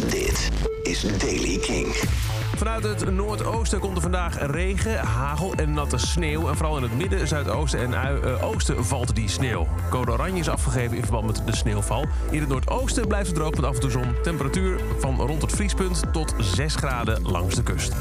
Dit 0.00 0.50
is 0.82 1.00
Daily 1.18 1.58
King. 1.58 1.86
Vanuit 2.56 2.84
het 2.84 3.10
noordoosten 3.10 3.78
komt 3.78 3.96
er 3.96 4.02
vandaag 4.02 4.46
regen, 4.46 4.98
hagel 4.98 5.54
en 5.54 5.72
natte 5.72 5.98
sneeuw. 5.98 6.48
En 6.48 6.56
vooral 6.56 6.76
in 6.76 6.82
het 6.82 6.96
midden, 6.96 7.28
zuidoosten 7.28 7.80
en 7.80 8.22
eh, 8.22 8.48
oosten 8.48 8.84
valt 8.84 9.14
die 9.14 9.28
sneeuw. 9.28 9.66
Code 9.90 10.12
oranje 10.12 10.40
is 10.40 10.48
afgegeven 10.48 10.96
in 10.96 11.02
verband 11.02 11.26
met 11.26 11.46
de 11.46 11.56
sneeuwval. 11.56 12.06
In 12.30 12.40
het 12.40 12.48
noordoosten 12.48 13.06
blijft 13.06 13.26
het 13.26 13.36
droog 13.36 13.54
met 13.54 13.64
af 13.64 13.74
en 13.74 13.80
toe 13.80 13.90
zon. 13.90 14.14
Temperatuur 14.22 14.80
van 14.98 15.20
rond 15.20 15.42
het 15.42 15.52
vriespunt 15.52 16.02
tot 16.12 16.34
6 16.38 16.74
graden 16.74 17.22
langs 17.22 17.54
de 17.54 17.62
kust. 17.62 17.92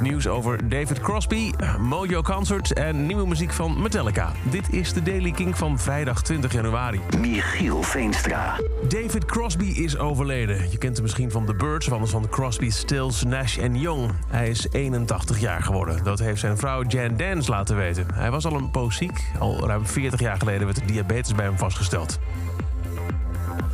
Nieuws 0.00 0.28
over 0.28 0.68
David 0.68 1.00
Crosby, 1.00 1.52
Mojo 1.80 2.22
Concert 2.22 2.72
en 2.72 3.06
nieuwe 3.06 3.26
muziek 3.26 3.52
van 3.52 3.82
Metallica. 3.82 4.32
Dit 4.42 4.72
is 4.72 4.92
de 4.92 5.02
Daily 5.02 5.30
King 5.30 5.58
van 5.58 5.78
vrijdag 5.78 6.22
20 6.22 6.52
januari. 6.52 7.00
Michiel 7.18 7.82
Veenstra. 7.82 8.60
David 8.88 9.24
Crosby 9.24 9.64
is 9.64 9.98
overleden. 9.98 10.70
Je 10.70 10.78
kent 10.78 10.94
hem 10.94 11.02
misschien 11.02 11.30
van 11.30 11.46
The 11.46 11.54
Birds, 11.54 11.86
of 11.86 11.92
anders 11.92 12.10
van 12.10 12.28
Crosby, 12.28 12.70
Stills, 12.70 13.24
Nash 13.24 13.58
en 13.58 13.78
Young. 13.78 14.10
Hij 14.26 14.48
is 14.48 14.66
81 14.70 15.40
jaar 15.40 15.62
geworden. 15.62 16.04
Dat 16.04 16.18
heeft 16.18 16.40
zijn 16.40 16.58
vrouw 16.58 16.82
Jan 16.82 17.16
Dance 17.16 17.50
laten 17.50 17.76
weten. 17.76 18.06
Hij 18.14 18.30
was 18.30 18.46
al 18.46 18.54
een 18.54 18.70
poos 18.70 18.96
ziek. 18.96 19.30
Al 19.38 19.66
ruim 19.66 19.86
40 19.86 20.20
jaar 20.20 20.38
geleden 20.38 20.66
werd 20.66 20.88
diabetes 20.88 21.34
bij 21.34 21.44
hem 21.44 21.58
vastgesteld. 21.58 22.18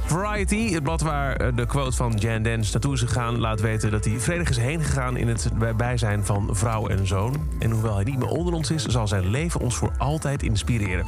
Variety, 0.08 0.72
het 0.72 0.82
blad 0.82 1.00
waar 1.00 1.36
eh, 1.36 1.56
de 1.56 1.66
quote 1.66 1.96
van 1.96 2.12
Jan 2.12 2.42
Dance 2.42 2.72
naartoe 2.72 2.94
is 2.94 3.00
gegaan... 3.00 3.38
laat 3.38 3.60
weten 3.60 3.90
dat 3.90 4.04
hij 4.04 4.20
vredig 4.20 4.48
is 4.48 4.56
heen 4.56 4.82
gegaan 4.82 5.16
in 5.16 5.28
het 5.28 5.50
bijzijn 5.76 6.24
van 6.24 6.48
vrouw 6.50 6.86
en 6.86 7.06
zoon. 7.06 7.48
En 7.58 7.70
hoewel 7.70 7.94
hij 7.94 8.04
niet 8.04 8.18
meer 8.18 8.28
onder 8.28 8.54
ons 8.54 8.70
is... 8.70 8.84
zal 8.86 9.08
zijn 9.08 9.26
leven 9.26 9.60
ons 9.60 9.76
voor 9.76 9.92
altijd 9.98 10.42
inspireren. 10.42 11.06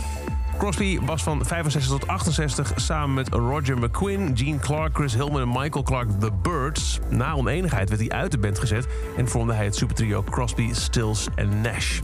Crosby 0.59 1.01
was 1.01 1.23
van 1.23 1.45
65 1.45 1.91
tot 1.91 2.07
68 2.07 2.73
samen 2.77 3.15
met 3.15 3.29
Roger 3.29 3.79
McQueen, 3.79 4.37
Gene 4.37 4.59
Clark, 4.59 4.97
Chris 4.97 5.15
Hillman 5.15 5.41
en 5.41 5.49
Michael 5.49 5.83
Clark 5.83 6.09
The 6.21 6.31
Birds. 6.43 6.99
Na 7.09 7.33
oneenigheid 7.33 7.89
werd 7.89 8.01
hij 8.01 8.11
uit 8.11 8.31
de 8.31 8.39
band 8.39 8.59
gezet 8.59 8.87
en 9.17 9.29
vormde 9.29 9.53
hij 9.53 9.65
het 9.65 9.77
supertrio 9.77 10.23
Crosby, 10.23 10.69
Stills 10.73 11.29
en 11.35 11.61
Nash. 11.61 12.01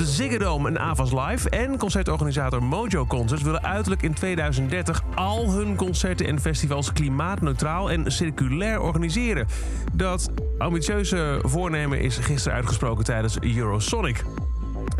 De 0.00 0.06
Ziggo 0.06 0.38
Dome 0.38 0.68
en 0.68 0.78
Avas 0.78 1.12
Live 1.12 1.50
en 1.50 1.78
concertorganisator 1.78 2.62
Mojo 2.62 3.06
Concerts 3.06 3.42
willen 3.42 3.62
uiterlijk 3.62 4.02
in 4.02 4.14
2030 4.14 5.02
al 5.14 5.52
hun 5.52 5.76
concerten 5.76 6.26
en 6.26 6.40
festivals 6.40 6.92
klimaatneutraal 6.92 7.90
en 7.90 8.12
circulair 8.12 8.80
organiseren. 8.80 9.46
Dat 9.92 10.30
ambitieuze 10.58 11.40
voornemen 11.42 12.00
is 12.00 12.16
gisteren 12.16 12.56
uitgesproken 12.56 13.04
tijdens 13.04 13.40
Eurosonic. 13.40 14.24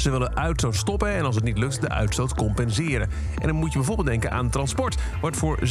Ze 0.01 0.11
willen 0.11 0.37
uitstoot 0.37 0.77
stoppen 0.77 1.09
en 1.09 1.25
als 1.25 1.34
het 1.34 1.45
niet 1.45 1.59
lukt, 1.59 1.81
de 1.81 1.89
uitstoot 1.89 2.34
compenseren. 2.34 3.11
En 3.41 3.47
dan 3.47 3.56
moet 3.56 3.73
je 3.73 3.79
bijvoorbeeld 3.79 4.09
denken 4.09 4.31
aan 4.31 4.51
transport, 4.51 4.97
wat 5.20 5.37
voor 5.37 5.59
77% 5.59 5.65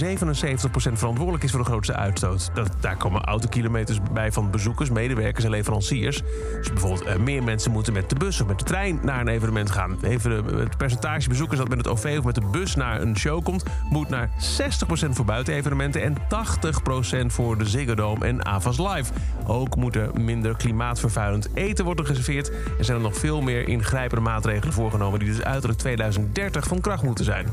verantwoordelijk 0.94 1.44
is 1.44 1.52
voor 1.52 1.60
de 1.60 1.66
grootste 1.66 1.96
uitstoot. 1.96 2.50
Dat, 2.54 2.70
daar 2.80 2.98
komen 2.98 3.24
autokilometers 3.24 4.00
bij 4.14 4.32
van 4.32 4.52
bezoekers, 4.52 4.90
medewerkers 4.90 5.44
en 5.46 5.50
leveranciers. 5.50 6.22
Dus 6.58 6.70
bijvoorbeeld 6.70 7.04
eh, 7.04 7.18
meer 7.18 7.44
mensen 7.44 7.72
moeten 7.72 7.94
met 7.94 8.10
de 8.10 8.16
bus 8.16 8.42
of 8.42 8.48
met 8.48 8.60
de 8.60 8.66
trein 8.66 9.00
naar 9.02 9.20
een 9.20 9.28
evenement 9.28 9.72
gaan. 9.72 9.98
Even 10.02 10.30
de- 10.48 10.56
het 10.58 10.78
percentage 10.78 11.30
bezoekers 11.30 11.60
dat 11.60 11.70
met 11.70 11.78
het 11.78 11.88
OV 11.88 12.16
of 12.18 12.26
met 12.26 12.36
de 12.36 12.48
bus 12.52 12.76
naar 12.76 13.02
een 13.02 13.18
show 13.18 13.44
komt, 13.44 13.64
moet 13.90 14.10
naar 14.10 14.30
60% 14.38 15.16
voor 15.16 15.26
buitenevenementen 15.26 16.02
en 16.04 16.16
80% 16.28 17.34
voor 17.34 17.58
de 17.58 17.66
Ziggo 17.66 17.96
Dome 17.96 18.26
en 18.26 18.46
Avas 18.46 18.78
Live. 18.78 19.14
Ook 19.46 19.76
moet 19.76 19.96
er 19.96 20.10
minder 20.22 20.56
klimaatvervuilend 20.56 21.50
eten 21.54 21.86
worden 21.86 22.06
geserveerd 22.06 22.52
en 22.78 22.86
zijn 22.86 22.98
er 22.98 23.04
nog 23.04 23.18
veel 23.18 23.42
meer 23.42 23.68
ingrijpende 23.68 24.19
maatregelen 24.22 24.73
voorgenomen 24.73 25.20
die 25.20 25.28
dus 25.28 25.44
uiterlijk 25.44 25.80
2030 25.80 26.67
van 26.67 26.81
kracht 26.81 27.03
moeten 27.03 27.25
zijn. 27.25 27.48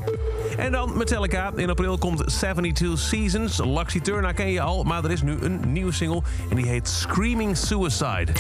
En 0.56 0.73
dan 0.73 0.97
Metallica. 0.97 1.53
In 1.56 1.70
april 1.70 1.98
komt 1.98 2.28
72 2.39 2.98
Seasons. 2.98 3.58
Luxy 3.64 4.00
Turner 4.00 4.34
ken 4.34 4.50
je 4.50 4.61
al, 4.61 4.84
maar 4.84 5.05
er 5.05 5.11
is 5.11 5.23
nu 5.23 5.36
een 5.41 5.61
nieuwe 5.73 5.92
single 5.92 6.23
en 6.50 6.56
die 6.56 6.67
heet 6.67 6.89
Screaming 6.89 7.56
Suicide. 7.56 8.33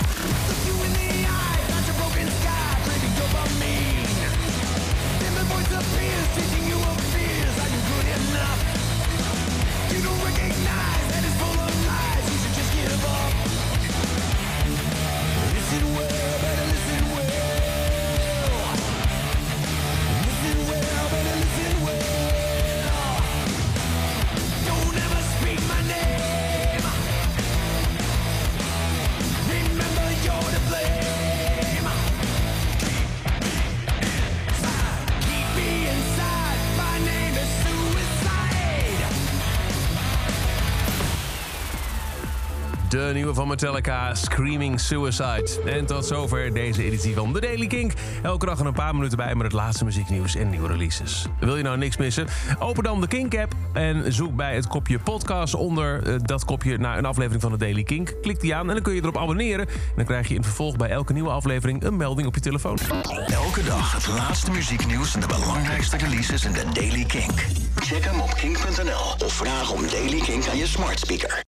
De 42.88 43.10
nieuwe 43.14 43.34
van 43.34 43.48
Metallica, 43.48 44.14
Screaming 44.14 44.80
Suicide. 44.80 45.46
En 45.64 45.86
tot 45.86 46.06
zover 46.06 46.54
deze 46.54 46.84
editie 46.84 47.14
van 47.14 47.32
The 47.32 47.40
Daily 47.40 47.66
Kink. 47.66 47.92
Elke 48.22 48.46
dag 48.46 48.58
een 48.58 48.72
paar 48.72 48.94
minuten 48.94 49.16
bij 49.16 49.34
met 49.34 49.42
het 49.42 49.52
laatste 49.52 49.84
muzieknieuws 49.84 50.34
en 50.34 50.50
nieuwe 50.50 50.68
releases. 50.68 51.26
Wil 51.40 51.56
je 51.56 51.62
nou 51.62 51.78
niks 51.78 51.96
missen? 51.96 52.26
Open 52.58 52.84
dan 52.84 53.00
de 53.00 53.06
Kink-app 53.06 53.54
en 53.72 54.12
zoek 54.12 54.36
bij 54.36 54.54
het 54.54 54.66
kopje 54.66 54.98
podcast 54.98 55.54
onder 55.54 56.02
eh, 56.02 56.14
dat 56.22 56.44
kopje 56.44 56.78
naar 56.78 56.98
een 56.98 57.04
aflevering 57.04 57.42
van 57.42 57.50
The 57.50 57.56
Daily 57.56 57.82
Kink. 57.82 58.14
Klik 58.22 58.40
die 58.40 58.54
aan 58.54 58.68
en 58.68 58.74
dan 58.74 58.82
kun 58.82 58.94
je 58.94 59.00
erop 59.02 59.18
abonneren. 59.18 59.68
En 59.68 59.74
dan 59.96 60.04
krijg 60.04 60.28
je 60.28 60.34
in 60.34 60.42
vervolg 60.42 60.76
bij 60.76 60.88
elke 60.88 61.12
nieuwe 61.12 61.30
aflevering 61.30 61.84
een 61.84 61.96
melding 61.96 62.28
op 62.28 62.34
je 62.34 62.40
telefoon. 62.40 62.78
Elke 63.26 63.64
dag 63.64 63.92
het 63.92 64.08
laatste 64.08 64.50
muzieknieuws 64.50 65.14
en 65.14 65.20
de 65.20 65.26
belangrijkste 65.26 65.96
releases 65.96 66.44
in 66.44 66.52
de 66.52 66.64
Daily 66.72 67.04
Kink. 67.04 67.46
Check 67.74 68.04
hem 68.04 68.20
op 68.20 68.34
kink.nl 68.34 69.26
of 69.26 69.32
vraag 69.32 69.72
om 69.72 69.88
Daily 69.90 70.20
Kink 70.20 70.48
aan 70.48 70.56
je 70.56 70.66
smart 70.66 70.98
speaker. 70.98 71.44